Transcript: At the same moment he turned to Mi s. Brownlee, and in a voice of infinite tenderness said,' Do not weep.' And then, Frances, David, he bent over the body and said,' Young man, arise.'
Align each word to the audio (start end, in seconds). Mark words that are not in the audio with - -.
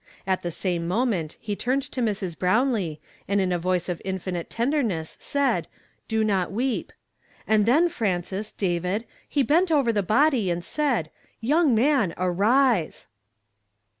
At 0.25 0.41
the 0.41 0.49
same 0.49 0.87
moment 0.87 1.37
he 1.39 1.55
turned 1.55 1.83
to 1.91 2.01
Mi 2.01 2.09
s. 2.09 2.33
Brownlee, 2.33 2.99
and 3.27 3.39
in 3.39 3.51
a 3.51 3.59
voice 3.59 3.87
of 3.87 4.01
infinite 4.03 4.49
tenderness 4.49 5.15
said,' 5.19 5.67
Do 6.07 6.23
not 6.23 6.51
weep.' 6.51 6.91
And 7.45 7.67
then, 7.67 7.87
Frances, 7.87 8.51
David, 8.51 9.05
he 9.29 9.43
bent 9.43 9.71
over 9.71 9.93
the 9.93 10.01
body 10.01 10.49
and 10.49 10.65
said,' 10.65 11.11
Young 11.53 11.75
man, 11.75 12.15
arise.' 12.17 13.05